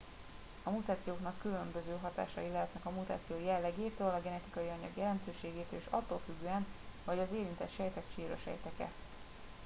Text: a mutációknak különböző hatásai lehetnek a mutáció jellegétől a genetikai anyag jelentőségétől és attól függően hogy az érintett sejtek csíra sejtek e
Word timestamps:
a 0.63 0.69
mutációknak 0.69 1.39
különböző 1.41 1.97
hatásai 2.01 2.49
lehetnek 2.51 2.85
a 2.85 2.89
mutáció 2.89 3.39
jellegétől 3.43 4.07
a 4.09 4.21
genetikai 4.21 4.67
anyag 4.67 4.89
jelentőségétől 4.97 5.79
és 5.79 5.85
attól 5.89 6.19
függően 6.25 6.65
hogy 7.05 7.19
az 7.19 7.27
érintett 7.33 7.73
sejtek 7.75 8.03
csíra 8.15 8.37
sejtek 8.43 8.79
e 8.79 8.89